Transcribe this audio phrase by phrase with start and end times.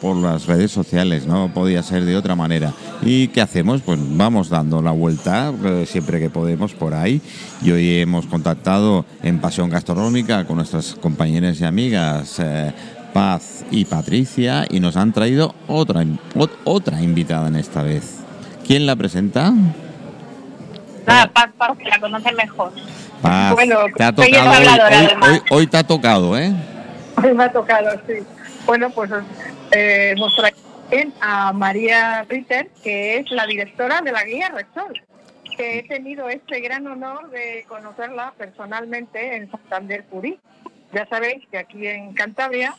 [0.00, 2.72] por las redes sociales, no podía ser de otra manera.
[3.02, 3.80] ¿Y qué hacemos?
[3.82, 7.20] Pues vamos dando la vuelta eh, siempre que podemos por ahí.
[7.62, 12.72] Y hoy hemos contactado en Pasión Gastronómica con nuestras compañeras y amigas eh,
[13.12, 16.04] Paz y Patricia y nos han traído otra,
[16.64, 18.18] otra invitada en esta vez.
[18.66, 19.52] ¿Quién la presenta?
[21.06, 22.72] Ah, Paz, Paz, que la conoce mejor.
[23.20, 26.52] Paz, Bueno, te ha tocado hoy, hoy- hoy te ha tocado, ¿eh?
[27.22, 28.14] Hoy me ha tocado, sí.
[28.66, 29.10] Bueno, pues
[29.70, 30.14] eh,
[30.90, 35.00] también a María Ritter, que es la directora de la guía Resol,
[35.56, 40.38] que he tenido este gran honor de conocerla personalmente en Santander Curí.
[40.92, 42.74] Ya sabéis que aquí en Cantabria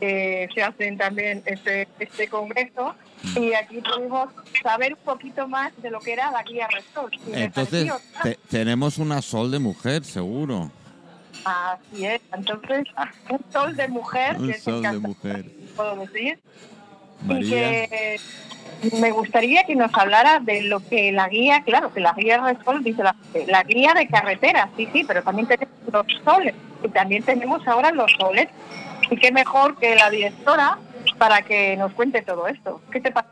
[0.00, 2.94] eh, se hacen también este, este congreso
[3.36, 4.28] y aquí pudimos
[4.62, 7.10] saber un poquito más de lo que era la guía Resol.
[7.32, 7.90] Entonces,
[8.22, 10.70] te- tenemos una sol de mujer, seguro.
[11.44, 12.84] Así es, entonces
[13.28, 15.44] un sol de mujer, Un sol de encantador,
[16.00, 16.38] decir,
[17.22, 17.86] y María.
[17.86, 18.20] que
[19.00, 22.82] me gustaría que nos hablara de lo que la guía, claro, que la guía Resol
[22.82, 27.22] dice la, la guía de carretera, sí, sí, pero también tenemos los soles y también
[27.22, 28.48] tenemos ahora los soles.
[29.10, 30.78] Y qué mejor que la directora
[31.18, 32.80] para que nos cuente todo esto.
[32.90, 33.28] ¿Qué te pasa?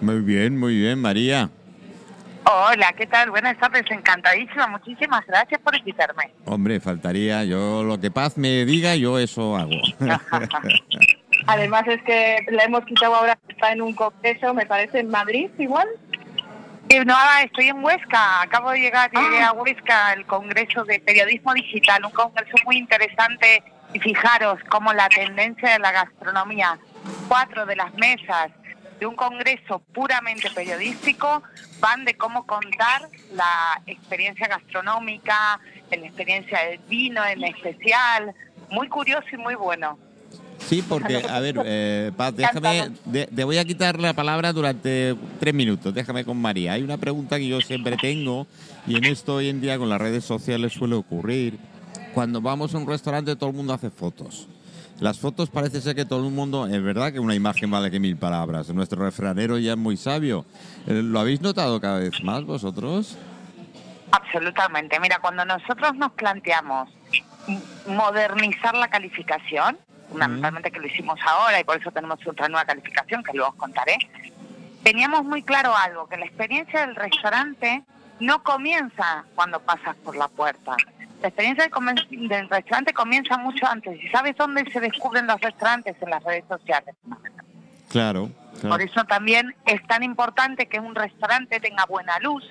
[0.00, 1.50] Muy bien, muy bien, María.
[2.44, 3.30] Hola, ¿qué tal?
[3.30, 4.68] Buenas tardes, encantadísima.
[4.68, 6.30] Muchísimas gracias por invitarme.
[6.46, 9.70] Hombre, faltaría yo lo que Paz me diga, yo eso hago.
[11.46, 15.50] Además es que la hemos quitado ahora, está en un congreso, me parece, en Madrid
[15.58, 15.88] igual.
[17.06, 18.42] No, estoy en Huesca.
[18.42, 23.62] Acabo de llegar llegué a Huesca al Congreso de Periodismo Digital, un congreso muy interesante.
[23.92, 26.78] Y fijaros cómo la tendencia de la gastronomía,
[27.26, 28.50] cuatro de las mesas
[29.00, 31.42] de un congreso puramente periodístico
[31.80, 35.58] van de cómo contar la experiencia gastronómica,
[35.90, 38.34] la experiencia del vino en especial.
[38.70, 39.98] Muy curioso y muy bueno.
[40.68, 45.16] Sí, porque, a ver, eh, Paz, déjame, de- te voy a quitar la palabra durante
[45.40, 46.74] tres minutos, déjame con María.
[46.74, 48.46] Hay una pregunta que yo siempre tengo
[48.86, 51.58] y en esto hoy en día con las redes sociales suele ocurrir.
[52.12, 54.46] Cuando vamos a un restaurante todo el mundo hace fotos.
[55.00, 58.00] Las fotos parece ser que todo el mundo, es verdad que una imagen vale que
[58.00, 58.68] mil palabras.
[58.70, 60.44] Nuestro refranero ya es muy sabio.
[60.86, 63.16] Eh, ¿Lo habéis notado cada vez más vosotros?
[64.10, 64.98] Absolutamente.
[65.00, 66.90] Mira, cuando nosotros nos planteamos
[67.86, 69.78] modernizar la calificación,
[70.08, 73.56] fundamentalmente que lo hicimos ahora y por eso tenemos otra nueva calificación que luego os
[73.56, 73.98] contaré,
[74.82, 77.84] teníamos muy claro algo, que la experiencia del restaurante
[78.20, 80.76] no comienza cuando pasas por la puerta.
[81.22, 84.02] La experiencia del, del restaurante comienza mucho antes.
[84.02, 85.96] ¿Y sabes dónde se descubren los restaurantes?
[86.00, 86.94] En las redes sociales.
[87.88, 88.30] Claro.
[88.62, 92.44] Por eso también es tan importante que un restaurante tenga buena luz,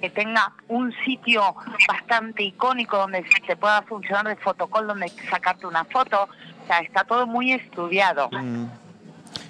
[0.00, 1.54] que tenga un sitio
[1.88, 6.28] bastante icónico donde se pueda funcionar de fotocall, donde sacarte una foto.
[6.64, 8.28] O sea, está todo muy estudiado.
[8.30, 8.66] Mm.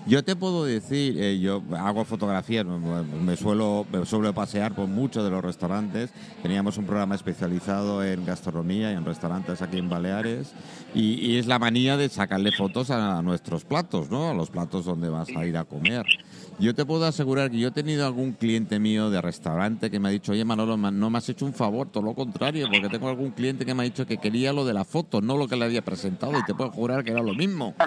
[0.06, 5.24] Yo te puedo decir, eh, yo hago fotografías, me, suelo, me suelo pasear por muchos
[5.24, 6.10] de los restaurantes.
[6.42, 10.52] Teníamos un programa especializado en gastronomía y en restaurantes aquí en Baleares.
[10.94, 14.30] Y es la manía de sacarle fotos a nuestros platos, ¿no?
[14.30, 16.04] A los platos donde vas a ir a comer.
[16.58, 20.08] Yo te puedo asegurar que yo he tenido algún cliente mío de restaurante que me
[20.08, 22.88] ha dicho, oye Manolo, ma- no me has hecho un favor, todo lo contrario, porque
[22.88, 25.48] tengo algún cliente que me ha dicho que quería lo de la foto, no lo
[25.48, 27.74] que le había presentado, y te puedo jurar que era lo mismo.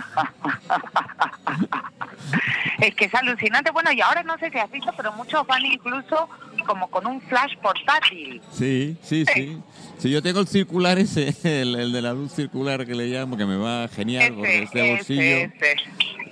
[2.80, 3.72] Es que es alucinante.
[3.72, 6.30] Bueno, y ahora no sé si has visto, pero muchos van incluso
[6.66, 8.40] como con un flash portátil.
[8.52, 9.58] Sí, sí, sí.
[9.98, 13.36] Sí, yo tengo el circular ese, el, el de la luz circular que le llamo,
[13.38, 15.22] que me va genial porque es de bolsillo.
[15.22, 15.76] ese.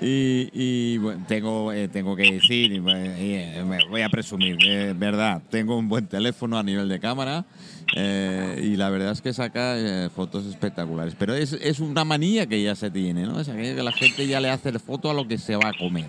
[0.01, 5.77] Y, y, tengo, eh, tengo que decir, eh, me voy a presumir, eh, verdad, tengo
[5.77, 7.45] un buen teléfono a nivel de cámara
[7.95, 9.75] eh, y la verdad es que saca
[10.13, 11.15] fotos espectaculares.
[11.17, 13.39] Pero es, es una manía que ya se tiene, ¿no?
[13.39, 15.73] Es aquello que la gente ya le hace foto a lo que se va a
[15.77, 16.07] comer.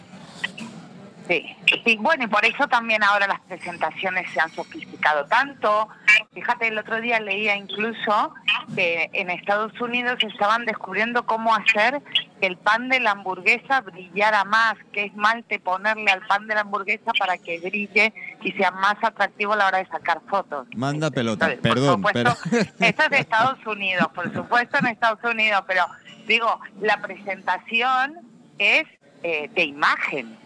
[1.29, 1.45] Sí,
[1.85, 5.89] sí, bueno, y por eso también ahora las presentaciones se han sofisticado tanto.
[6.37, 8.35] Fíjate, el otro día leía incluso
[8.75, 12.03] que en Estados Unidos estaban descubriendo cómo hacer
[12.39, 16.55] que el pan de la hamburguesa brillara más, que es malte ponerle al pan de
[16.55, 18.13] la hamburguesa para que brille
[18.43, 20.69] y sea más atractivo a la hora de sacar fotos.
[20.77, 22.35] Manda pelota, Entonces, perdón, por pero...
[22.35, 25.87] supuesto, Esto es de Estados Unidos, por supuesto en Estados Unidos, pero
[26.27, 28.19] digo, la presentación
[28.59, 28.85] es
[29.23, 30.37] eh, de imagen.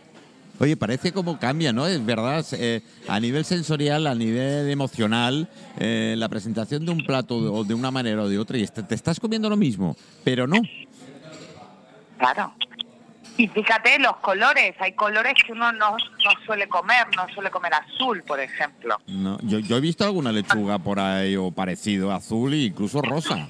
[0.61, 1.87] Oye, parece como cambia, ¿no?
[1.87, 5.49] Es verdad, eh, a nivel sensorial, a nivel emocional,
[5.79, 8.79] eh, la presentación de un plato o de una manera o de otra, y est-
[8.87, 10.61] te estás comiendo lo mismo, pero no.
[12.19, 12.53] Claro.
[13.39, 17.73] Y fíjate los colores, hay colores que uno no, no suele comer, no suele comer
[17.73, 18.99] azul, por ejemplo.
[19.07, 19.39] no.
[19.43, 23.49] Yo, yo he visto alguna lechuga por ahí o parecido, azul e incluso rosa.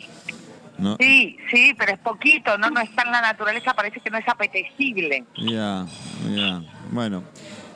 [0.78, 0.96] ¿no?
[1.00, 4.28] Sí, sí, pero es poquito, no, no está en la naturaleza, parece que no es
[4.28, 5.24] apetecible.
[5.38, 5.84] Ya,
[6.30, 6.62] ya.
[6.90, 7.22] Bueno,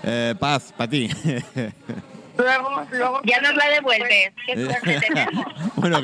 [0.03, 1.09] eh, Paz, para ti.
[2.37, 4.33] Luego, luego Ya nos la devuelves.
[4.83, 5.45] Tenemos.
[5.77, 6.01] bueno,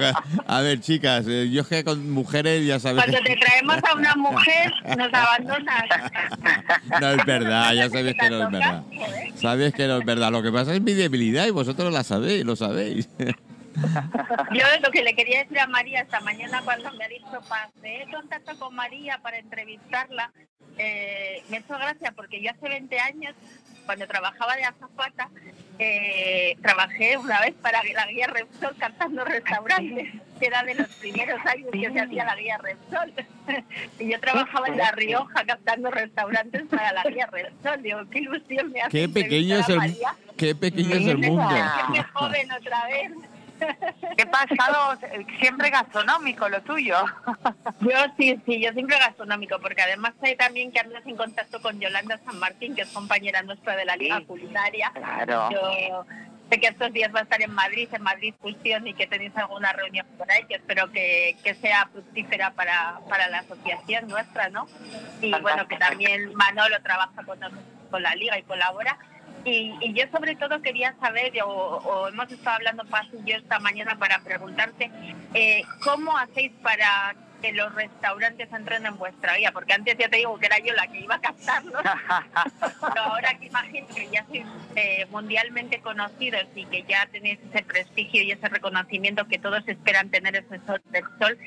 [0.46, 3.04] a ver, chicas, eh, yo es que con mujeres ya sabes.
[3.04, 5.84] Cuando te traemos a una mujer, nos abandonas.
[7.00, 8.82] No es verdad, ya sabéis que no es verdad.
[9.34, 10.30] Sabéis que no es verdad.
[10.30, 13.08] Lo que pasa es mi debilidad y vosotros la sabéis, lo sabéis.
[14.52, 18.06] Yo lo que le quería decir a María esta mañana cuando me ha dicho pasé
[18.12, 20.32] contacto con María para entrevistarla,
[20.78, 23.34] eh, me hizo gracia porque yo hace 20 años,
[23.86, 25.28] cuando trabajaba de azafata,
[25.78, 30.08] eh, trabajé una vez para la guía Repsol cantando restaurantes,
[30.38, 33.12] que era de los primeros años que se hacía la guía Repsol.
[33.98, 37.82] y yo trabajaba en La Rioja cantando restaurantes para la guía Repsol.
[37.82, 40.16] Digo, qué ilusión me hace Qué pequeño es el, María.
[40.36, 41.48] qué pequeño es el mundo.
[42.14, 43.12] Joven otra vez.
[44.16, 44.98] Qué pasado,
[45.38, 46.96] siempre gastronómico lo tuyo.
[47.80, 51.78] Yo sí, sí, yo siempre gastronómico, porque además sé también que andas en contacto con
[51.80, 54.24] Yolanda San Martín, que es compañera nuestra de la Liga Sí.
[54.26, 54.90] Culinaria.
[54.94, 55.48] Claro.
[55.50, 56.04] Yo
[56.50, 59.36] sé que estos días va a estar en Madrid, en Madrid Fusión, y que tenéis
[59.36, 64.48] alguna reunión por ahí, que espero que, que sea fructífera para, para la asociación nuestra,
[64.48, 64.66] ¿no?
[65.20, 68.98] Y bueno, que también Manolo trabaja con nosotros, con la Liga y colabora.
[69.44, 73.36] Y, y yo sobre todo quería saber, o, o hemos estado hablando Paz y yo
[73.36, 74.90] esta mañana para preguntarte,
[75.34, 79.50] eh, ¿cómo hacéis para que los restaurantes entren en vuestra vida?
[79.52, 81.82] Porque antes ya te digo que era yo la que iba a captarlos,
[82.62, 84.44] pero ahora que imagino que ya sois
[84.76, 90.10] eh, mundialmente conocidos y que ya tenéis ese prestigio y ese reconocimiento que todos esperan
[90.10, 91.38] tener ese sol del sol,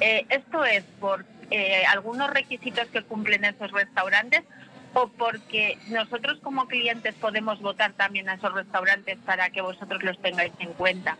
[0.00, 4.42] eh, ¿esto es por eh, algunos requisitos que cumplen esos restaurantes
[4.94, 10.18] o porque nosotros como clientes podemos votar también a esos restaurantes para que vosotros los
[10.20, 11.16] tengáis en cuenta?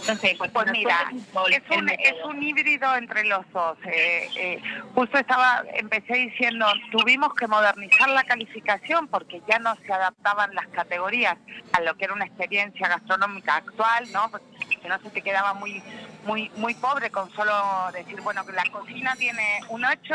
[0.00, 1.10] Entonces, pues, Pues mira,
[1.50, 3.76] es un, es un híbrido entre los dos.
[3.84, 4.62] Eh, eh,
[4.94, 10.66] justo estaba, empecé diciendo, tuvimos que modernizar la calificación porque ya no se adaptaban las
[10.68, 11.36] categorías
[11.72, 14.30] a lo que era una experiencia gastronómica actual, ¿no?
[14.30, 14.46] Porque
[14.80, 15.82] si no se te quedaba muy
[16.24, 17.52] muy muy pobre con solo
[17.92, 20.14] decir, bueno, que la cocina tiene un 8,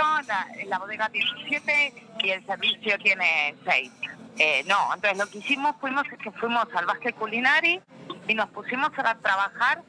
[0.67, 1.93] la, bodega tiene un 7
[2.23, 3.91] y el servicio tiene 6.
[4.39, 7.79] Eh, no, entonces lo que hicimos fuimos es que fuimos al Basque Culinari
[8.27, 9.81] y nos pusimos a trabajar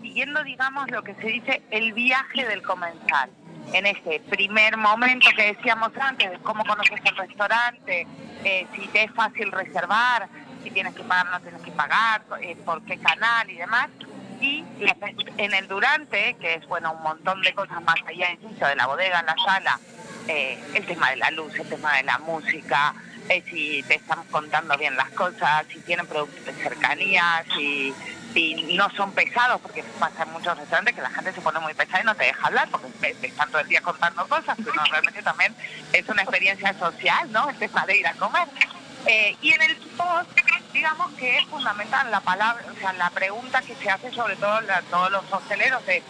[0.00, 3.30] siguiendo, digamos, lo que se dice el viaje del comensal.
[3.72, 8.06] En ese primer momento que decíamos antes, de cómo conoces el restaurante,
[8.44, 10.28] eh, si te es fácil reservar,
[10.62, 13.88] si tienes que pagar o no tienes que pagar, eh, por qué canal y demás.
[14.40, 14.64] Y
[15.36, 18.86] en el durante, que es bueno un montón de cosas más allá, insisto, de la
[18.86, 19.78] bodega, la sala,
[20.28, 22.94] eh, el tema de la luz, el tema de la música,
[23.28, 27.94] eh, si te están contando bien las cosas, si tienen productos de cercanía, si,
[28.32, 31.74] si no son pesados, porque pasa en muchos restaurantes que la gente se pone muy
[31.74, 34.84] pesada y no te deja hablar porque te, están todo el día contando cosas, no,
[34.90, 35.54] realmente también
[35.92, 37.50] es una experiencia social, ¿no?
[37.50, 38.48] El tema de ir a comer.
[39.06, 40.30] Eh, y en el post,
[40.72, 44.60] digamos que es fundamental la palabra, o sea, la pregunta que se hace sobre todo
[44.62, 46.02] la- todos los hosteleros es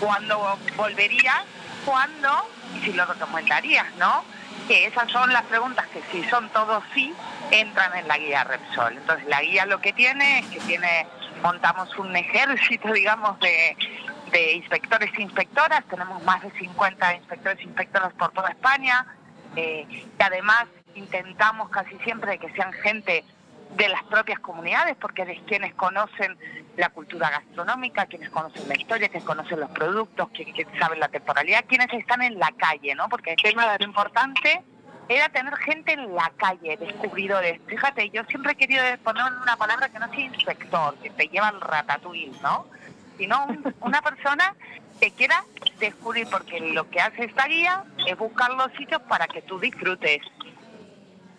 [0.00, 1.42] ¿cuándo volverías?
[1.84, 2.48] ¿Cuándo?
[2.76, 4.24] Y si lo recomendarías, ¿no?
[4.68, 7.14] Que esas son las preguntas que si son todos sí,
[7.50, 8.96] entran en la guía Repsol.
[8.96, 11.06] Entonces la guía lo que tiene es que tiene,
[11.42, 13.76] montamos un ejército, digamos, de,
[14.32, 19.06] de inspectores e inspectoras, tenemos más de 50 inspectores e inspectoras por toda España,
[19.54, 19.86] eh,
[20.18, 23.24] que además intentamos casi siempre que sean gente
[23.76, 26.36] de las propias comunidades, porque es quienes conocen
[26.76, 31.64] la cultura gastronómica, quienes conocen la historia, quienes conocen los productos, quienes, saben la temporalidad,
[31.66, 33.08] quienes están en la calle, ¿no?
[33.08, 34.62] Porque el tema lo importante
[35.08, 37.60] era tener gente en la calle, descubridores.
[37.66, 41.48] Fíjate, yo siempre he querido poner una palabra que no sea inspector, que te lleva
[41.48, 42.66] al ratatouille, ¿no?
[43.18, 44.54] Sino un- una persona
[45.00, 45.44] que quiera
[45.78, 50.20] descubrir, porque lo que hace esta guía es buscar los sitios para que tú disfrutes.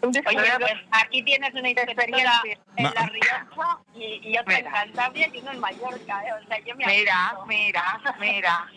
[0.02, 2.42] Oye, Oye, pues aquí tienes una inspectora
[2.76, 4.72] en Ma- La Rioja y, y otra en Mira.
[4.84, 6.24] Cantabria y uno en Mallorca.
[6.26, 6.34] ¿eh?
[6.44, 8.68] O sea, yo me Mira, mira, mira.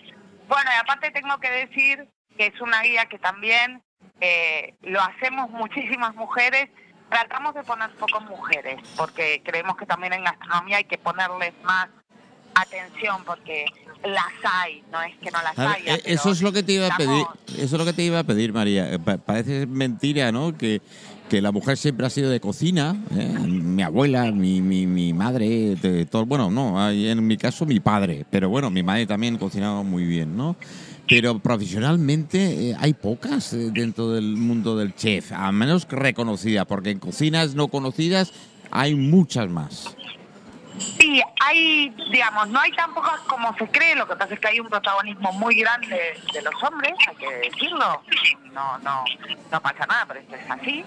[0.49, 3.83] Bueno, y aparte tengo que decir que es una guía que también
[4.21, 6.69] eh, lo hacemos muchísimas mujeres.
[7.11, 11.89] Tratamos de poner pocas mujeres, porque creemos que también en gastronomía hay que ponerles más
[12.63, 13.65] atención, porque
[14.05, 15.95] las hay, no es que no las ver, haya.
[15.97, 17.25] eh, eso es lo que te iba a pedir,
[17.57, 18.99] eso es lo que te iba a pedir, María.
[18.99, 20.57] Pa- Parece mentira, ¿no?
[20.57, 20.81] Que,
[21.29, 22.97] que la mujer siempre ha sido de cocina.
[23.17, 23.29] ¿eh?
[23.47, 26.25] Mi abuela, mi, mi, mi madre, de todo.
[26.27, 30.37] Bueno, no, en mi caso mi padre, pero bueno, mi madre también cocinaba muy bien,
[30.37, 30.57] ¿no?
[31.09, 36.91] Pero profesionalmente eh, hay pocas eh, dentro del mundo del chef, a menos reconocidas, porque
[36.91, 38.33] en cocinas no conocidas
[38.71, 39.95] hay muchas más.
[40.81, 44.49] Sí, hay, digamos, no hay tan pocas como se cree, lo que pasa es que
[44.49, 48.03] hay un protagonismo muy grande de los hombres, hay que decirlo,
[48.53, 49.05] no, no,
[49.51, 50.85] no pasa nada, pero esto es así,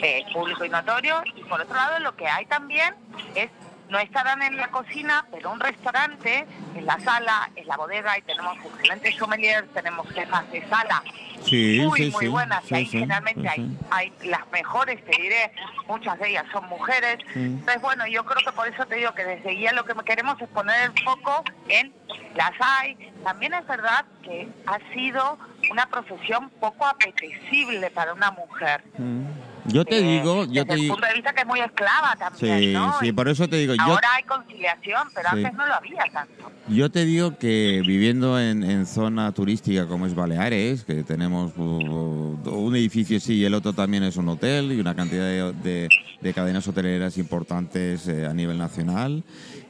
[0.00, 2.94] eh, público y notorio, y por otro lado lo que hay también
[3.34, 3.50] es
[3.88, 8.22] no estarán en la cocina, pero un restaurante, en la sala, en la bodega, y
[8.22, 11.02] tenemos excelentes sommeliers, tenemos jefas de sala
[11.44, 13.48] Sí, muy, sí, muy buenas, sí, y ahí generalmente
[13.90, 15.52] hay, las mejores, te diré,
[15.86, 17.18] muchas de ellas son mujeres.
[17.34, 20.40] Entonces, bueno, yo creo que por eso te digo que desde guía lo que queremos
[20.40, 21.92] es poner el foco en
[22.34, 23.12] las hay.
[23.22, 25.38] También es verdad que ha sido
[25.70, 28.82] una profesión poco apetecible para una mujer.
[28.98, 29.23] Mm.
[29.66, 30.94] Yo te Eh, digo, yo desde te el digo.
[30.94, 32.98] punto de vista que es muy esclava también, Sí, ¿no?
[33.00, 35.36] sí, por eso te digo, yo, Ahora hay conciliación, pero Sí.
[35.38, 36.50] antes no lo había tanto.
[36.68, 42.38] yo te digo que viviendo en, en zona turística como es Baleares, que tenemos uh,
[42.44, 45.88] un edificio sí y el otro también es un hotel y una cantidad de, de-
[46.20, 49.24] de cadenas hoteleras importantes eh, a nivel nacional,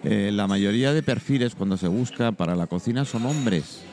[0.05, 3.85] eh, la mayoría de perfiles cuando se busca para la cocina son hombres.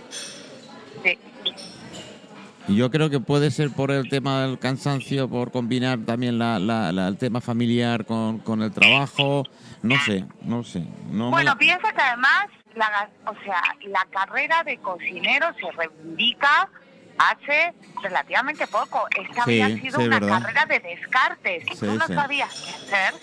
[2.68, 6.92] Yo creo que puede ser por el tema del cansancio, por combinar también la, la-
[6.92, 9.44] la- el tema familiar con, con el trabajo.
[9.82, 10.86] No sé, no sé.
[11.10, 16.70] No Bueno, piensa que además, la, o sea, la carrera de cocinero se reivindica
[17.18, 19.06] hace relativamente poco.
[19.20, 20.42] Esta Sí, había sido sí, una verdad.
[20.42, 21.64] carrera de descartes.
[21.68, 23.14] Si Sí, tú no sabías qué hacer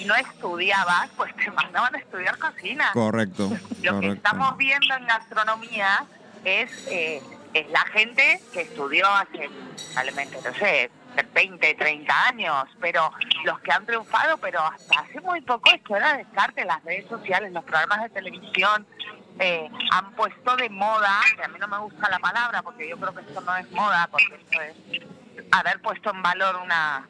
[0.00, 2.90] y no estudiabas, pues te mandaban a estudiar cocina.
[2.92, 3.50] Correcto,
[3.82, 6.04] Lo que estamos viendo en gastronomía
[6.44, 7.22] es, eh,
[7.54, 9.50] es la gente que estudió hace,
[9.94, 10.90] probablemente, no sé,
[11.34, 13.10] 20, 30 años, pero
[13.44, 17.52] los que han triunfado, pero hasta hace muy poco esto era descarte, las redes sociales,
[17.52, 18.86] los programas de televisión,
[19.38, 22.96] eh, han puesto de moda, que a mí no me gusta la palabra, porque yo
[22.98, 25.02] creo que esto no es moda, porque esto es
[25.50, 27.08] haber puesto en valor una,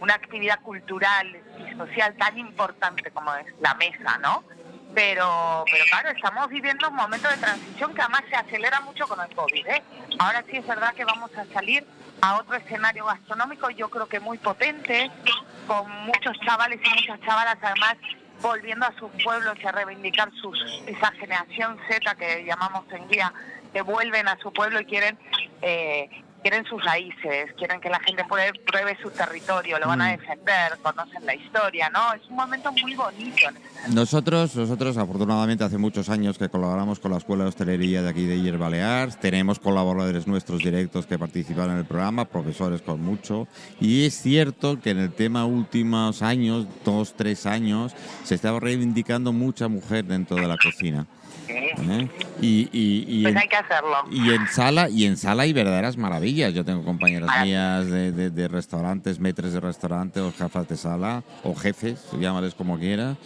[0.00, 4.44] una actividad cultural y social tan importante como es la mesa, ¿no?
[4.94, 9.18] Pero, pero claro, estamos viviendo un momento de transición que además se acelera mucho con
[9.20, 9.66] el COVID.
[9.66, 9.82] ¿eh?
[10.18, 11.86] Ahora sí es verdad que vamos a salir
[12.20, 15.10] a otro escenario gastronómico, yo creo que muy potente,
[15.66, 17.96] con muchos chavales y muchas chavalas además
[18.40, 23.32] volviendo a sus pueblos y a reivindicar sus, esa generación Z que llamamos en guía,
[23.72, 25.18] que vuelven a su pueblo y quieren
[25.62, 26.10] eh,
[26.42, 30.18] quieren sus raíces, quieren que la gente pruebe, pruebe su territorio, lo van a Mm.
[30.18, 32.12] defender, conocen la historia, ¿no?
[32.14, 33.46] Es un momento muy bonito.
[33.92, 38.26] Nosotros, nosotros afortunadamente hace muchos años que colaboramos con la Escuela de Hostelería de aquí
[38.26, 43.46] de Iller Balears, tenemos colaboradores nuestros directos que participan en el programa, profesores con mucho,
[43.80, 47.94] y es cierto que en el tema últimos años, dos, tres años,
[48.24, 51.06] se estaba reivindicando mucha mujer dentro de la cocina.
[51.56, 52.08] ¿Eh?
[52.40, 53.96] Y, y, y Pues en- hay que hacerlo.
[54.10, 56.52] Y en sala, y en sala hay verdaderas maravillas.
[56.54, 57.84] Yo tengo compañeras Maravillas.
[57.84, 62.54] mías de, de- de restaurantes, metres de restaurante o jefas de sala, o jefes, llámales
[62.54, 63.16] como quieras,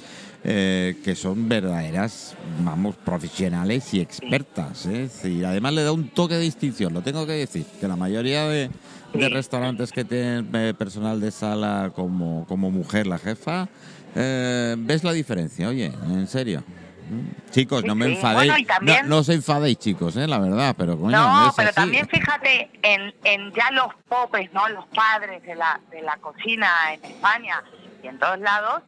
[0.45, 4.87] eh, que son verdaderas, vamos, profesionales y expertas.
[4.87, 5.09] ¿eh?
[5.09, 8.47] Sí, además le da un toque de distinción, lo tengo que decir, que la mayoría
[8.49, 8.71] de,
[9.14, 13.68] de restaurantes que tienen eh, personal de sala como, como mujer la jefa,
[14.14, 16.62] eh, ves la diferencia, oye, en serio.
[17.50, 18.12] Chicos, no me sí.
[18.14, 18.50] enfadéis.
[18.52, 21.54] Bueno, y también- No, no os enfadéis, chicos, eh, la verdad, pero coño, No, es
[21.56, 21.75] pero así.
[21.76, 24.68] también fíjate en, en ya los popes, ¿no?
[24.68, 27.62] Los padres de la, de la cocina en España
[28.02, 28.82] y en todos lados,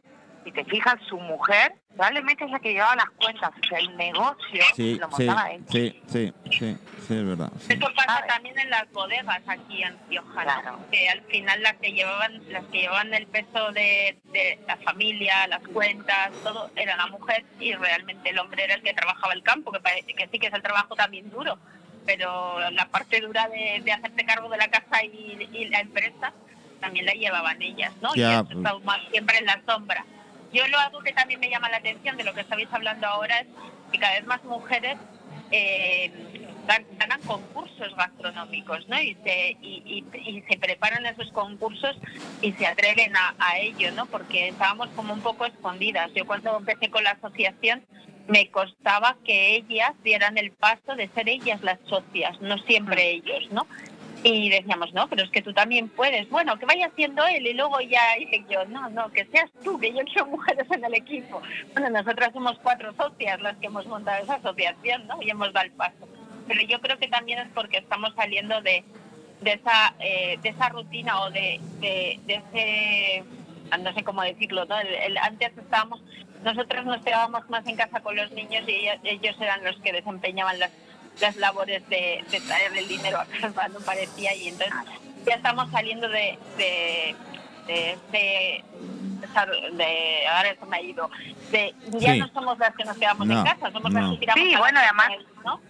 [0.49, 3.95] si te fijas, su mujer probablemente es la que llevaba las cuentas, o sea, el
[3.97, 5.63] negocio Sí, lo sí, montaba ella.
[5.69, 6.77] sí, sí, sí,
[7.07, 7.51] sí, es verdad.
[7.59, 7.73] sí.
[7.73, 10.41] Eso pasa también en las bodegas aquí en Rioja, ¿no?
[10.61, 10.79] Claro.
[10.91, 15.45] que al final las que llevaban las que llevaban el peso de, de la familia,
[15.47, 19.43] las cuentas, todo era la mujer y realmente el hombre era el que trabajaba el
[19.43, 21.57] campo, que parece que sí que es el trabajo también duro,
[22.05, 26.33] pero la parte dura de, de hacerte cargo de la casa y, y la empresa
[26.79, 28.15] también la llevaban ellas, ¿no?
[28.15, 30.05] Ya, y eso está más siempre en la sombra.
[30.51, 33.39] Yo lo algo que también me llama la atención de lo que estabais hablando ahora
[33.39, 33.47] es
[33.91, 34.97] que cada vez más mujeres
[35.51, 36.11] eh,
[36.67, 38.99] gan- ganan concursos gastronómicos, ¿no?
[39.01, 41.95] Y se, y, y- y se preparan esos concursos
[42.41, 44.05] y se atreven a, a ello, ¿no?
[44.07, 46.09] Porque estábamos como un poco escondidas.
[46.15, 47.83] Yo cuando empecé con la asociación
[48.27, 53.49] me costaba que ellas dieran el paso de ser ellas las socias, no siempre ellos,
[53.51, 53.65] ¿no?
[54.23, 56.29] Y decíamos, no, pero es que tú también puedes.
[56.29, 59.79] Bueno, que vaya siendo él y luego ya dije yo, no, no, que seas tú,
[59.79, 61.41] que yo quiero mujeres en el equipo.
[61.73, 65.21] Bueno, nosotras somos cuatro socias las que hemos montado esa asociación, ¿no?
[65.21, 66.07] Y hemos dado el paso.
[66.47, 68.83] Pero yo creo que también es porque estamos saliendo de,
[69.39, 73.23] de esa eh, de esa rutina o de, de, de ese,
[73.81, 74.77] no sé cómo decirlo, ¿no?
[74.79, 76.01] El- antes estábamos,
[76.43, 79.93] nosotros nos quedábamos más en casa con los niños y ellos, ellos eran los que
[79.93, 80.71] desempeñaban las
[81.21, 84.73] las labores de, de traer el dinero a casa, no parecía, y entonces
[85.25, 87.15] ya estamos saliendo de, de,
[87.67, 88.63] de, de,
[89.73, 91.09] de- ahora eso me ha ido,
[91.51, 92.19] de ya Sí.
[92.19, 93.99] no somos las que nos quedamos No, en casa, somos no.
[94.01, 95.09] las que tiramos Sí, bueno, además-
[95.45, 95.61] ¿no?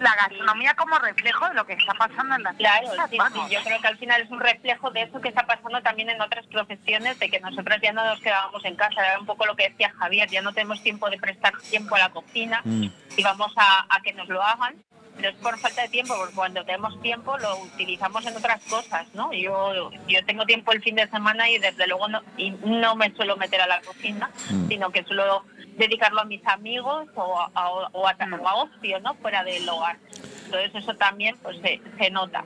[0.00, 3.54] La gastronomía como reflejo de lo que está pasando en la Claro, ciudad, sí, sí,
[3.54, 6.20] yo creo que al final es un reflejo de eso que está pasando también en
[6.20, 9.56] otras profesiones, de que nosotras ya no nos quedábamos en casa, era un poco lo
[9.56, 12.88] que decía Javier, ya no tenemos tiempo de prestar tiempo a la cocina Mm.
[13.16, 14.74] y vamos a, a que nos lo hagan,
[15.16, 19.06] pero es por falta de tiempo, porque cuando tenemos tiempo lo utilizamos en otras cosas,
[19.14, 19.32] ¿no?
[19.32, 23.10] Yo, yo tengo tiempo el fin de semana y desde luego no, y no me
[23.14, 24.68] suelo meter a la cocina, Mm.
[24.68, 25.44] sino que suelo
[25.76, 29.14] dedicarlo a mis amigos o a, a- o a, o a ocio, ¿no?
[29.16, 29.98] Fuera del hogar.
[30.46, 32.44] Entonces eso también pues se, se nota.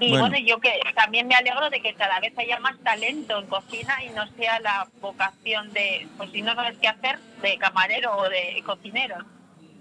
[0.00, 0.28] Y Bueno.
[0.28, 0.38] bueno.
[0.46, 4.08] yo que también me alegro de que cada vez haya más talento en cocina y
[4.10, 8.60] no sea la vocación de, pues si no sabes qué hacer, de camarero o de
[8.66, 9.16] cocinero.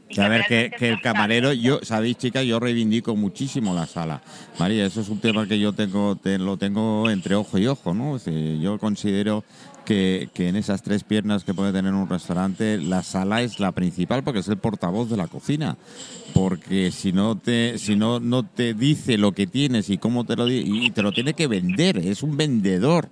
[0.10, 1.64] Y Que a ver, que, que el camarero, talento.
[1.80, 4.22] yo, sabéis chicas, yo reivindico muchísimo la sala.
[4.60, 7.94] María, eso es un tema que yo tengo, te- lo tengo entre ojo y ojo,
[7.96, 8.18] ¿no?
[8.62, 9.44] Yo considero
[9.86, 13.72] que, que en esas tres piernas que puede tener un restaurante, la sala es la
[13.72, 15.78] principal porque es el portavoz de la cocina.
[16.34, 20.36] Porque si no te, si no, no te dice lo que tienes y cómo te
[20.36, 23.10] lo y te lo tiene que vender, es un vendedor.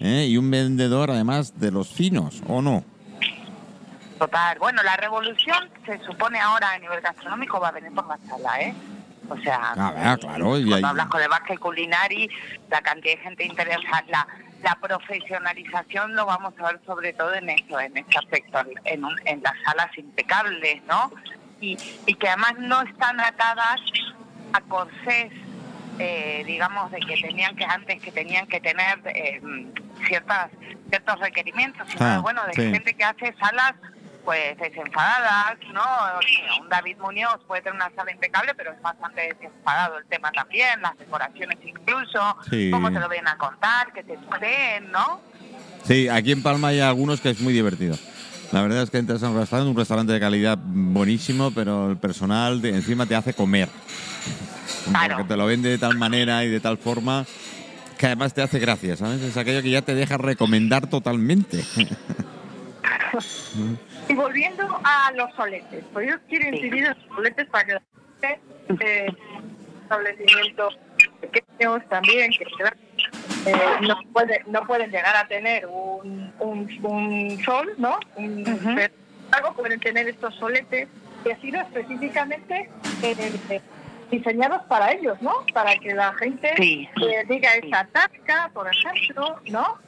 [0.00, 0.26] ¿eh?
[0.28, 2.84] Y un vendedor además de los finos, ¿o no?
[4.18, 4.58] Total.
[4.58, 8.60] Bueno, la revolución se supone ahora a nivel gastronómico va a venir por la sala,
[8.60, 8.74] ¿eh?
[9.30, 12.28] O sea, Ah, claro, y cuando hablas con el Basque Culinari,
[12.70, 14.26] la cantidad de gente interesada, la,
[14.62, 19.20] la profesionalización lo vamos a ver sobre todo en eso, en ese aspecto, en, un-
[19.24, 21.12] en las salas impecables, ¿no?
[21.60, 23.80] Y, y que además no están atadas
[24.52, 25.32] a corsés,
[25.98, 29.40] eh, digamos, de que tenían que antes que tenían que tener eh,
[30.06, 30.50] ciertas
[30.88, 32.72] ciertos requerimientos, sino Ah, bueno, de sí.
[32.72, 33.74] gente que hace salas
[34.28, 35.80] pues desenfadadas, ¿no?
[35.80, 40.04] O sea, un David Muñoz puede tener una sala impecable, pero es bastante desenfadado el
[40.04, 42.68] tema también, las decoraciones incluso, Sí.
[42.70, 45.22] cómo te lo vienen a contar, que te creen, ¿no?
[45.84, 47.96] Sí, aquí en Palma hay algunos que es muy divertido.
[48.52, 51.96] La verdad es que entras a un restaurante, un restaurante de calidad buenísimo, pero el
[51.96, 53.70] personal de, encima te hace comer.
[54.90, 55.16] Claro.
[55.16, 57.24] Porque te lo vende de tal manera y de tal forma
[57.96, 59.22] que además te hace gracia, ¿sabes?
[59.22, 61.64] Es aquello que ya te deja recomendar totalmente.
[64.08, 66.56] Y volviendo a los soletes, pues yo quiero Sí.
[66.56, 67.82] incidir en los soletes para que la
[68.20, 68.40] gente,
[68.84, 69.06] eh,
[69.82, 70.78] establecimientos
[71.20, 72.44] pequeños también, que
[73.46, 77.98] eh, no, puede, no pueden llegar a tener un, un, un sol, ¿no?
[78.16, 80.88] Un, pero, sin embargo, pueden tener estos soletes
[81.24, 82.70] que han sido específicamente
[83.02, 83.60] eh, eh,
[84.10, 85.32] diseñados para ellos, ¿no?
[85.52, 86.88] Para que la gente Sí.
[87.02, 89.78] eh, diga esa tasca, por ejemplo, ¿no?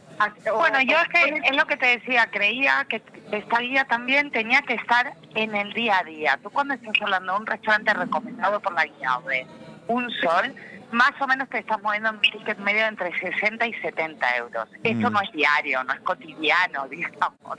[0.54, 3.02] Bueno, yo es que es lo que te decía, creía que
[3.32, 6.38] esta guía también tenía que estar en el día a día.
[6.42, 9.46] Tú cuando estás hablando de un restaurante recomendado por la guía o de
[9.88, 10.54] un sol,
[10.92, 14.68] más o menos te estás moviendo en un ticket medio entre 60 y 70 euros.
[14.82, 15.12] Eso Mm.
[15.12, 17.58] no es diario, no es cotidiano, digamos.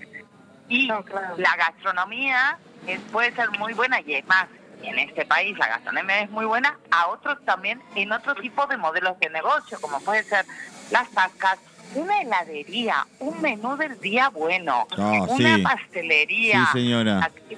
[0.68, 1.36] Y No, claro.
[1.38, 4.46] la gastronomía es- puede ser muy buena y es más,
[4.84, 8.78] en este país la gastronomía es muy buena, a otros también en otro tipo de
[8.78, 10.46] modelos de negocio, como puede ser
[10.92, 11.58] las tascas,
[11.96, 15.62] una heladería, un menú del día bueno, Ah, una sí.
[15.62, 16.66] pastelería.
[16.72, 17.20] Sí, señora.
[17.26, 17.58] Aquí-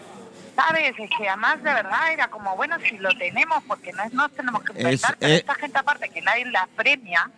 [0.55, 0.93] ¿Sabes?
[0.99, 4.29] Es que además de verdad era como, bueno, si lo tenemos, porque no es- no
[4.29, 7.29] tenemos que Es- inventar, pero eh, esta gente aparte que nadie la premia,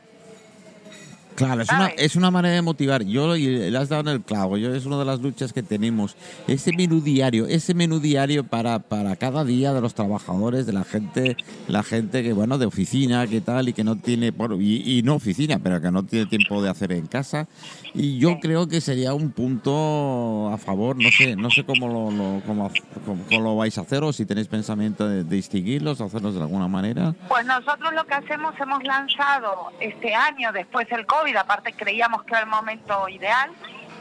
[1.35, 3.03] Claro, es una, es una manera de motivar.
[3.03, 4.57] Yo y le has dado en el clavo.
[4.57, 6.15] Yo es una de las luchas que tenemos.
[6.47, 10.83] Ese menú diario, ese menú diario para, para cada día de los trabajadores, de la
[10.85, 11.35] gente,
[11.67, 15.03] la gente que bueno de oficina, que tal y que no tiene bueno, y, y
[15.03, 17.47] no oficina, pero que no tiene tiempo de hacer en casa.
[17.93, 18.39] Y yo Sí.
[18.41, 20.95] creo que sería un punto a favor.
[21.01, 22.71] No sé, no sé cómo lo, lo- cómo,
[23.05, 26.41] cómo- cómo lo vais a hacer o si tenéis pensamiento de, de distinguirlos, hacerlos de
[26.41, 27.13] alguna manera.
[27.27, 32.33] Pues nosotros lo que hacemos, hemos lanzado este año, después del COVID, aparte creíamos que
[32.33, 33.49] era el momento ideal,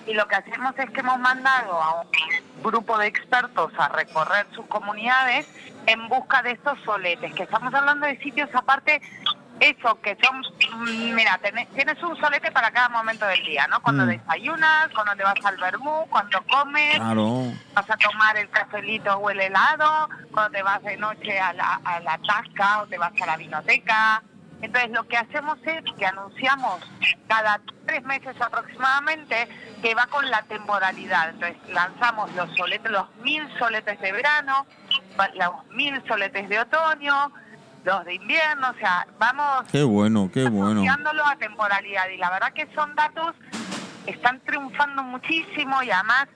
[0.07, 4.47] y lo que hacemos es que hemos mandado a un grupo de expertos a recorrer
[4.55, 5.47] sus comunidades
[5.87, 9.01] en busca de estos soletes, que estamos hablando de sitios aparte,
[9.61, 10.43] eso, que son,
[11.15, 11.41] mira,
[11.73, 13.81] tienes un solete para cada momento del día, ¿no?
[13.81, 14.09] Cuando Mm.
[14.09, 17.53] desayunas, cuando te vas al vermú, cuando comes, Claro.
[17.75, 21.81] vas a tomar el cafelito o el helado, cuando te vas de noche a la,
[21.85, 24.23] a la tasca o te vas a la vinoteca.
[24.65, 26.81] Entonces lo que hacemos es que anunciamos
[27.29, 29.47] cada tres meses aproximadamente
[29.83, 31.29] que va con la temporalidad.
[31.29, 34.67] Entonces lanzamos los soletes, los mil soletes de verano,
[35.35, 37.31] los mil soletes de otoño,
[37.85, 40.83] los de invierno, o sea, vamos Qué bueno, qué bueno.
[41.27, 43.37] a temporalidad y la verdad que son datos
[44.07, 46.27] que están triunfando muchísimo y además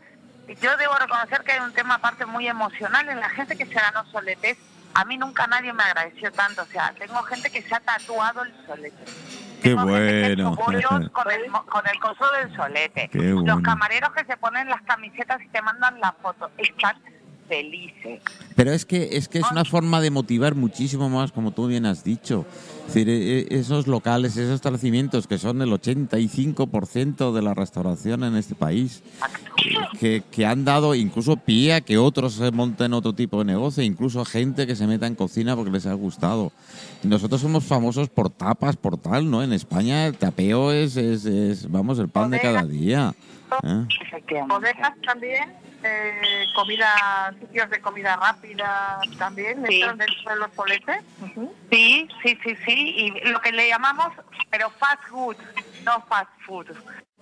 [0.61, 3.75] yo debo reconocer que hay un tema aparte muy emocional en la gente que se
[3.75, 4.59] ganó soletes.
[4.99, 8.43] A mí nunca nadie me agradeció tanto, o sea, tengo gente que se ha tatuado
[8.43, 9.05] el solete.
[9.63, 10.57] Qué Tengo bueno.
[10.57, 10.83] con el,
[11.53, 13.09] con el coso del solete.
[13.13, 13.55] Qué bueno.
[13.55, 16.51] Los camareros que se ponen las camisetas y te mandan la foto.
[16.59, 17.01] Están
[17.49, 18.21] felices.
[18.55, 21.87] Pero es que es que es una forma de motivar muchísimo más, como tú bien
[21.87, 22.45] has dicho.
[22.87, 28.25] Es decir, e- e- esos locales, esos establecimientos que son el 85% de la restauración
[28.25, 29.03] en este país,
[29.99, 33.83] que, que han dado incluso pie a que otros se monten otro tipo de negocio,
[33.83, 36.53] incluso gente que se meta en cocina porque les ha gustado.
[37.03, 39.43] Nosotros somos famosos por tapas, por tal, ¿no?
[39.43, 43.15] En España el tapeo es, es, es, vamos, el pan de cada día.
[43.63, 44.45] ¿Eh?
[44.47, 49.81] Bodegas también, eh, comida, sitios de comida rápida también, Sí.
[49.83, 50.97] dentro de los soletes.
[51.21, 51.55] Ujú.
[51.71, 52.95] Sí, sí, sí, sí.
[52.97, 54.09] Y lo que le llamamos,
[54.51, 55.37] pero fast food,
[55.85, 56.67] no fast food.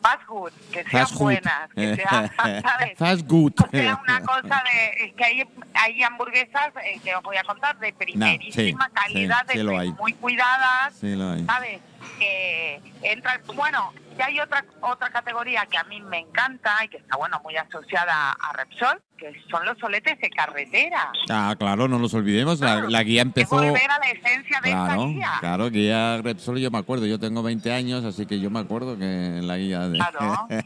[0.03, 1.23] Fast food, que sean Fast food.
[1.23, 2.33] buenas, que sea,
[2.63, 2.99] ¿sabes?
[2.99, 3.53] Fast good.
[3.65, 5.43] O sea, una cosa de, es que hay,
[5.75, 9.65] hay hamburguesas, eh, que os voy a contar, de primerísima sí, calidad, sí, sí de-
[9.65, 9.91] lo hay.
[9.93, 11.45] muy cuidadas, Sí, lo hay.
[11.45, 11.81] ¿sabes?
[12.19, 16.99] Que entran, bueno, y hay otra otra categoría que a mí me encanta y que
[16.99, 21.11] está, bueno, muy asociada a Repsol, que son los soletes de carretera.
[21.29, 22.61] Ah, claro, no nos olvidemos.
[22.61, 23.57] La, la guía empezó.
[23.57, 25.33] volver a la esencia de Claro, esta guía.
[25.41, 27.07] claro, guía Repsol, yo me acuerdo.
[27.07, 30.49] Yo tengo 20 años, así que yo me acuerdo que en la guía Claro.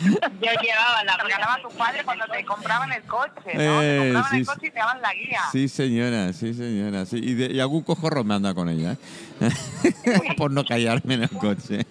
[0.00, 3.82] Yo llevaba la regalaba tu padre cuando te compraban el coche, ¿no?
[3.82, 5.40] Eh, te compraban sí, el coche y te daban la guía.
[5.52, 7.06] Sí, señora, sí, señora.
[7.06, 7.20] Sí.
[7.22, 8.96] Y, de- y algún cojorro me anda con ella,
[9.40, 9.50] ¿eh?
[10.36, 11.86] Por no callarme en el coche.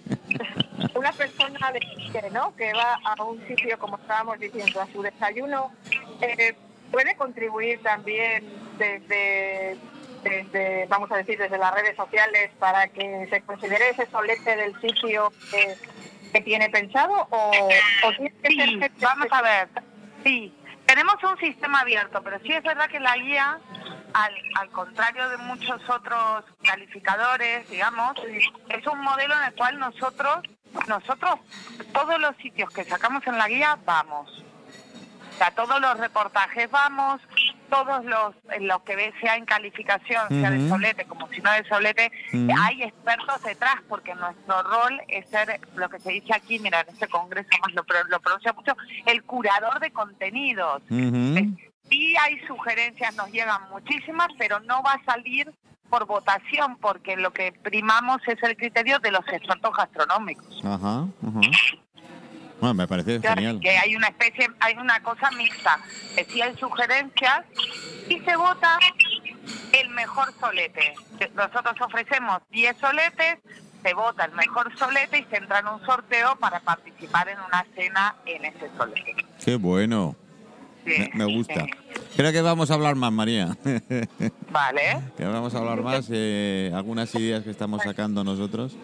[0.94, 2.54] Una persona de que, ¿no?
[2.56, 5.72] que va a un sitio, como estábamos diciendo, a su desayuno,
[6.20, 6.54] eh,
[6.92, 8.44] puede contribuir también
[8.78, 9.76] desde,
[10.24, 14.80] desde, vamos a decir, desde las redes sociales para que se considere ese solete del
[14.80, 15.76] sitio que,
[16.32, 19.68] que tiene pensado o, o tiene que ser Sí, gente vamos a ver.
[20.24, 20.54] Sí,
[20.86, 23.58] tenemos un sistema abierto, pero sí es verdad que la guía,
[24.12, 28.14] al, al contrario de muchos otros calificadores, digamos,
[28.68, 30.38] es un modelo en el cual nosotros,
[30.88, 31.38] nosotros,
[31.92, 34.44] todos los sitios que sacamos en la guía, vamos.
[35.34, 37.20] O sea, todos los reportajes vamos,
[37.74, 41.50] todos los, en lo que ve- sea en calificación, sea de solete como si no
[41.52, 42.12] de solete,
[42.62, 46.88] hay expertos detrás, porque nuestro rol es ser lo que se dice aquí, mira, en
[46.90, 50.82] este congreso más lo, pro- lo pronuncia mucho, el curador de contenidos.
[50.88, 51.56] Ujú.
[51.90, 55.52] Sí hay sugerencias, nos llegan muchísimas, pero no va a salir
[55.90, 60.62] por votación, porque lo que primamos es el criterio de los expertos gastronómicos.
[60.64, 61.40] Ajá, ajá.
[62.64, 63.60] Bueno, me parece Claro, genial.
[63.60, 65.78] que hay una especie, hay una cosa mixta.
[66.16, 67.44] Que sí hay sugerencias
[68.08, 68.78] y se vota
[69.72, 70.94] el mejor solete.
[71.34, 73.36] Nosotros ofrecemos 10 soletes,
[73.82, 77.66] se vota el mejor solete y se entra en un sorteo para participar en una
[77.76, 79.14] cena en ese solete.
[79.44, 80.16] Qué bueno.
[80.86, 81.64] Sí, Me, me gusta.
[81.64, 81.70] sí.
[82.16, 83.58] Creo que vamos a hablar más, María.
[84.50, 85.00] Vale.
[85.18, 86.06] que vamos a hablar más.
[86.10, 88.74] eh, algunas ideas que estamos sacando nosotros.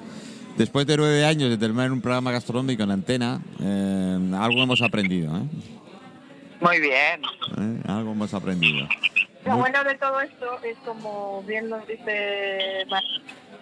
[0.56, 5.34] Después de nueve años de terminar un programa gastronómico en antena, eh, algo hemos aprendido.
[5.36, 5.42] ¿eh?
[6.60, 7.22] Muy bien.
[7.58, 7.82] ¿Eh?
[7.88, 8.86] Algo hemos aprendido.
[9.46, 13.02] Lo Muy- bueno de todo esto es como bien nos dice Mar-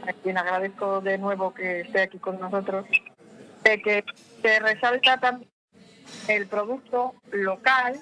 [0.09, 2.87] a quien agradezco de nuevo que esté aquí con nosotros,
[3.63, 4.05] de que
[4.43, 5.49] se resalta también
[6.27, 7.97] el producto local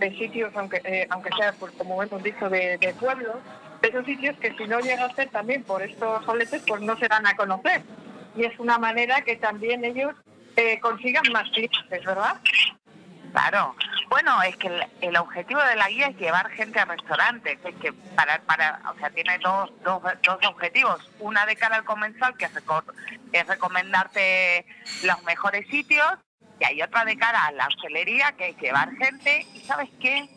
[0.00, 3.36] de sitios, aunque eh, aunque sea, pues, como hemos dicho, de, de pueblos,
[3.86, 7.08] esos sitios que si no llega a ser también por estos soletes, pues no se
[7.08, 7.82] dan a conocer.
[8.36, 10.14] Y es una manera que también ellos
[10.56, 12.36] eh, consigan más clientes, ¿verdad?
[13.32, 13.74] Claro.
[14.08, 14.70] Bueno, es que
[15.00, 17.58] el, objetivo de la guía es llevar gente a restaurantes.
[17.64, 21.10] Es que para, para, o sea, tiene dos, dos, dos objetivos.
[21.18, 22.52] Una de cara al comensal, que es,
[23.32, 24.64] es recomendarte
[25.02, 26.06] los mejores sitios,
[26.58, 29.46] y hay otra de cara a la hostelería, que es llevar gente.
[29.54, 30.28] Y sabes qué?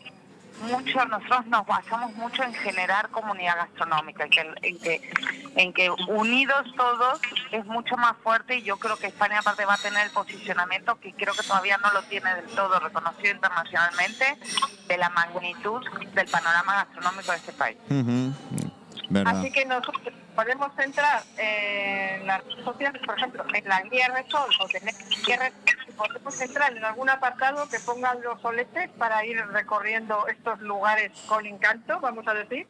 [0.62, 5.10] Mucho, nosotros nos basamos mucho en generar comunidad gastronómica, en que, en que,
[5.56, 9.74] en que unidos todos es mucho más fuerte y yo creo que España aparte va
[9.74, 14.36] a tener el posicionamiento que creo que todavía no lo tiene del todo reconocido internacionalmente
[14.86, 15.82] de la magnitud
[16.14, 17.78] del panorama gastronómico de este país.
[19.26, 19.96] Así que nosotros
[20.36, 24.94] podemos entrar en las redes sociales, por ejemplo, en la guía Resol o tener
[25.26, 25.52] guía
[26.00, 31.44] podemos entrar en algún apartado que pongan los soletes para ir recorriendo estos lugares con
[31.44, 32.66] encanto, vamos a decir.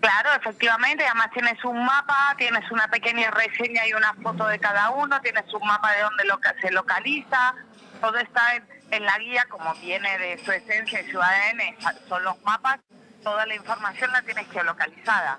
[0.00, 4.90] Claro, efectivamente, además tienes un mapa, tienes una pequeña reseña y una foto de cada
[4.90, 6.24] uno, tienes un mapa de dónde
[6.60, 7.54] se localiza,
[8.00, 8.54] todo está
[8.90, 11.76] en, la guía, como viene de su esencia y su ADN,
[12.08, 12.78] son los mapas,
[13.22, 15.38] toda la información la tienes geolocalizada.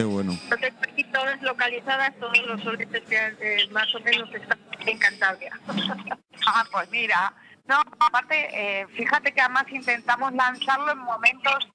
[0.00, 0.32] Qué bueno.
[0.32, 5.60] Entonces, aquí todas localizadas, todos los soletes que eh, más o menos están en Cantabria.
[6.46, 7.34] Ah, pues mira,
[7.68, 11.68] no, aparte, eh, fíjate que además intentamos lanzarlo en momentos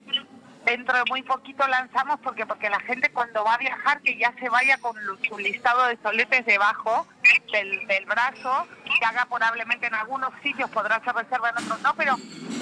[0.65, 4.33] dentro de muy poquito lanzamos porque porque la gente cuando va a viajar que ya
[4.39, 7.05] se vaya con su listado de soletes debajo
[7.51, 11.93] del, del brazo, que haga probablemente en algunos sitios podrá hacer reserva, en otros no,
[11.95, 12.15] pero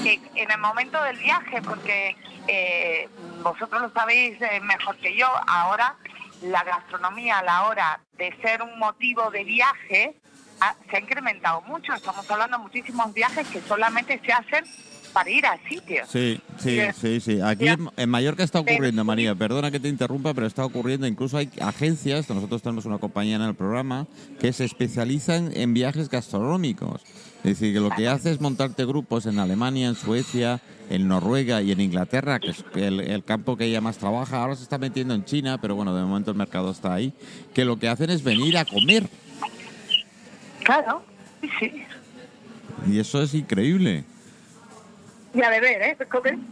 [0.03, 2.15] que en el momento del viaje, porque
[2.47, 3.09] eh,
[3.41, 5.95] vosotros lo sabéis eh, mejor que yo, ahora
[6.41, 10.15] la gastronomía a la hora de ser un motivo de viaje
[10.59, 11.93] ha- se ha incrementado mucho.
[11.93, 14.65] Estamos hablando de muchísimos viajes que solamente se hacen
[15.13, 16.09] para ir a sitios.
[16.09, 17.39] Sí, sí, sí, sí.
[17.41, 17.77] Aquí Ya.
[17.97, 21.07] en, Mallorca está ocurriendo, María, perdona que te interrumpa, pero está ocurriendo.
[21.07, 24.07] Incluso hay agencias, nosotros tenemos una compañía en el programa,
[24.39, 27.01] que se especializan en viajes gastronómicos.
[27.43, 31.61] Es decir, que lo que hace es montarte grupos en Alemania, en Suecia, en Noruega
[31.61, 34.41] y en Inglaterra, que es el, el campo que ella más trabaja.
[34.41, 37.13] Ahora se está metiendo en China, pero bueno, de momento el mercado está ahí.
[37.53, 39.07] Que lo que hacen es venir a comer.
[40.63, 41.03] Claro,
[41.59, 41.83] sí.
[42.87, 44.05] Y eso es increíble.
[45.33, 45.97] Y a beber, ¿eh?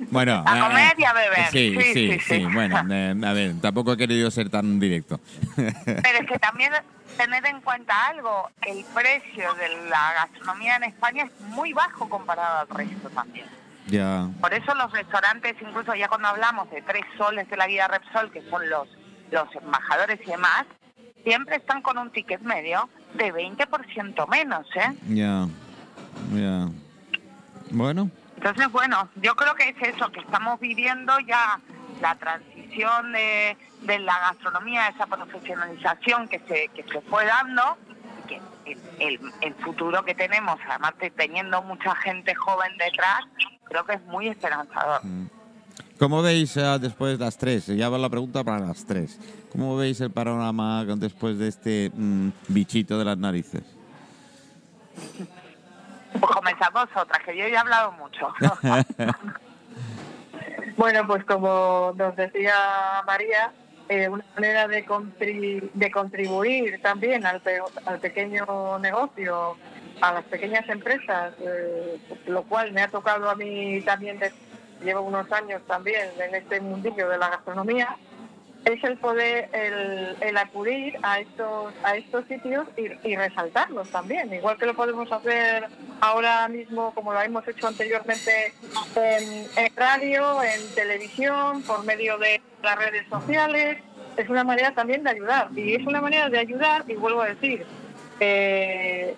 [0.09, 1.45] Bueno, A eh, comer y a beber.
[1.51, 2.11] Sí, Sí, sí, sí.
[2.19, 2.45] sí, sí.
[2.51, 5.19] Bueno, eh, a ver, tampoco he querido ser tan directo.
[5.55, 6.71] Pero es que también
[7.17, 12.59] tener en cuenta algo, el precio de la gastronomía en España es muy bajo comparado
[12.61, 13.45] al resto también.
[13.87, 14.27] ya.
[14.39, 18.31] Por eso los restaurantes, incluso ya cuando hablamos de tres soles de la guía Repsol,
[18.31, 18.87] que son los,
[19.29, 20.65] los embajadores y demás,
[21.23, 24.91] siempre están con un ticket medio de 20% menos, ¿eh?
[25.09, 25.47] Ya,
[26.33, 26.67] ya.
[27.69, 28.09] Bueno,
[28.41, 31.59] Entonces, bueno, yo creo que es eso, que estamos viviendo ya
[32.01, 33.55] la transición de,
[33.99, 37.77] la gastronomía, esa profesionalización que se, fue dando,
[38.27, 38.41] que
[38.99, 43.19] el, el- futuro que tenemos, además de teniendo mucha gente joven detrás,
[43.65, 45.01] creo que es muy esperanzador.
[45.99, 47.67] ¿cómo veis eh, después de las tres?
[47.67, 49.19] Ya va la pregunta para las tres.
[49.51, 53.61] ¿Cómo veis el panorama después de este mm, bichito de las narices?
[56.11, 58.33] Pues comenzad vosotras, que yo ya he hablado mucho.
[60.77, 62.53] Bueno, pues como nos decía
[63.05, 63.51] María,
[63.89, 64.83] eh, una manera de,
[65.73, 69.57] de contribuir también al, pe- al pequeño negocio,
[70.01, 74.19] a las pequeñas empresas, eh, lo cual me ha tocado a mí también,
[74.83, 77.95] llevo unos años también en este mundillo de la gastronomía,
[78.65, 84.57] es el poder, el, el acudir a estos, a estos sitios y, resaltarlos también, igual
[84.57, 85.67] que lo podemos hacer
[85.99, 88.53] ahora mismo, como lo hemos hecho anteriormente
[88.95, 93.77] en, en radio, en televisión, por medio de las redes sociales.
[94.17, 95.49] Es una manera también de ayudar.
[95.55, 97.65] Y es una manera de ayudar, y vuelvo a decir,
[98.19, 99.15] eh,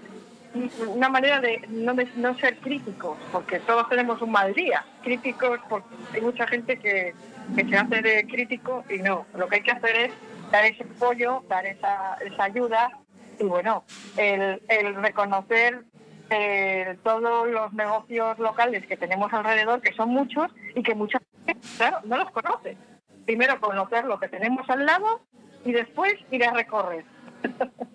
[0.87, 4.85] una manera de no, de no ser críticos, porque todos tenemos un mal día.
[5.03, 7.13] Críticos, porque hay mucha gente que,
[7.55, 9.25] que se hace de crítico y no.
[9.35, 10.13] Lo que hay que hacer es
[10.51, 12.91] dar ese apoyo, dar esa, esa ayuda
[13.39, 13.83] y bueno,
[14.17, 15.83] el, el reconocer
[16.29, 21.67] eh, todos los negocios locales que tenemos alrededor, que son muchos y que mucha gente,
[21.77, 22.77] claro, no los conoce.
[23.25, 25.21] Primero conocer lo que tenemos al lado
[25.65, 27.05] y después ir a recorrer.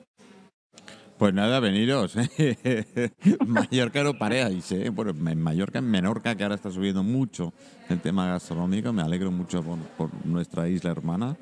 [1.18, 2.16] Pues nada, veniros.
[2.16, 3.10] ¿eh?
[3.46, 4.88] Mallorca no paréis, ¿eh?
[4.90, 7.52] Bueno, en Mallorca, en Menorca, que ahora está subiendo mucho
[7.88, 11.36] el tema gastronómico, me alegro mucho por, por nuestra isla hermana.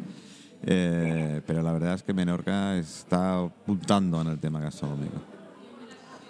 [0.65, 5.21] Eh, pero la verdad es que Menorca está apuntando en el tema gastronómico.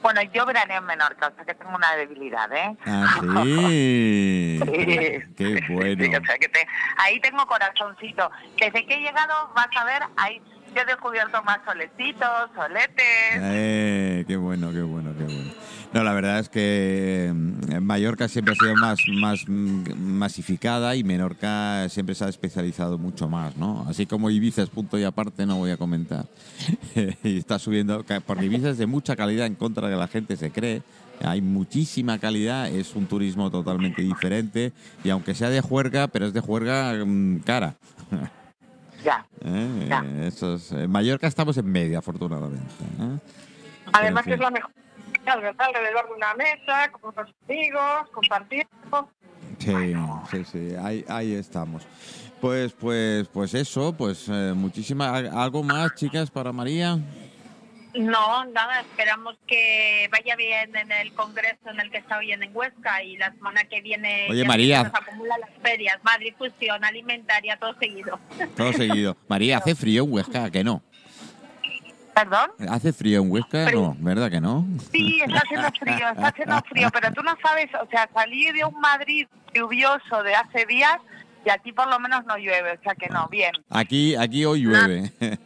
[0.02, 2.76] bueno, yo veraneo en Menorca, o sea que tengo una debilidad, ¿eh?
[2.84, 4.58] Ah, sí.
[4.66, 5.34] Sí.
[5.36, 6.04] Qué bueno.
[6.04, 6.66] Sí, o sea que te-
[6.98, 8.28] ahí tengo corazoncito.
[8.58, 10.40] Desde que he llegado, vas a ver, ahí
[10.74, 13.04] he descubierto más solecitos, soletes.
[13.34, 15.50] Eh, qué bueno, qué bueno, qué bueno.
[15.92, 21.04] No, la verdad es que mm, Mallorca siempre ha sido más, más mm, masificada y
[21.04, 23.86] Menorca siempre se ha especializado mucho más, ¿no?
[23.88, 26.26] Así como Ibiza es punto y aparte, no voy a comentar.
[27.22, 30.36] y está subiendo, porque Ibiza es de mucha calidad en contra de que la gente
[30.36, 30.82] se cree.
[31.24, 36.34] Hay muchísima calidad, es un turismo totalmente diferente y aunque sea de juerga, pero es
[36.34, 37.76] de juerga mm, cara.
[39.06, 39.24] Ya.
[39.44, 39.86] ¿Eh?
[39.88, 40.04] Ya.
[40.26, 42.64] Eso es- en Mallorca estamos en media, afortunadamente.
[43.00, 43.18] ¿eh?
[43.92, 44.70] Además que es la mejor
[45.26, 49.08] alrededor de una mesa, con unos amigos, compartiendo.
[49.58, 49.94] Sí,
[50.30, 51.86] sí, sí, ahí, ahí estamos.
[52.40, 56.98] Pues, pues, pues eso, pues eh, muchísima, algo más, chicas, para María.
[57.96, 62.50] No, nada, esperamos que vaya bien en el congreso en el que está hoy en
[62.52, 64.84] Huesca y la semana que viene Oye, María.
[64.84, 68.18] nos acumulan las ferias, Madrid Fusión, Alimentaria, todo seguido.
[68.56, 69.16] Todo seguido.
[69.28, 70.44] María, ¿hace frío en Huesca?
[70.44, 70.82] ¿A que no?
[72.14, 72.50] ¿Perdón?
[72.70, 73.70] ¿Hace frío en Huesca?
[73.72, 74.66] No, ¿verdad que no?
[74.90, 78.64] Sí, está haciendo frío, está haciendo frío, pero tú no sabes, o sea, salí de
[78.64, 80.98] un Madrid lluvioso de hace días
[81.44, 83.52] y aquí por lo menos no llueve, o sea que no, bien.
[83.70, 85.12] Aquí, aquí hoy llueve.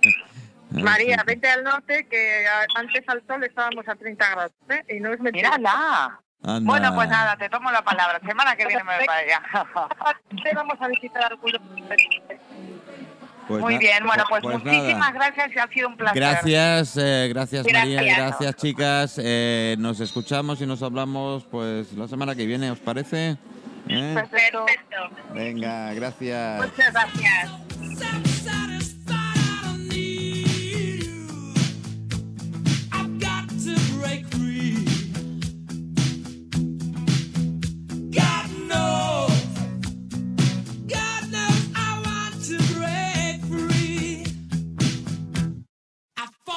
[0.71, 4.97] María, vete al norte, que antes al sol estábamos a 30 grados, ¿eh?
[4.97, 5.57] Y no es mentira.
[5.59, 6.21] Mírala.
[6.43, 6.71] Anda.
[6.71, 8.19] Bueno, pues nada, te tomo la palabra.
[8.27, 9.43] Semana que viene me voy para allá.
[10.43, 11.37] Te vamos a visitar.
[13.47, 15.31] Pues Muy bien, bueno, pues, pues muchísimas nada.
[15.33, 16.17] gracias ha sido un placer.
[16.17, 18.55] Gracias, eh, gracias, María, Gracias.
[18.57, 19.21] chicas.
[19.23, 23.37] Eh, nos escuchamos y nos hablamos pues la semana que viene, ¿os parece?
[23.89, 24.13] ¿Eh?
[24.15, 24.67] Perfecto.
[25.35, 26.63] Venga, gracias.
[26.65, 26.93] Muchas.
[26.93, 28.40] Gracias.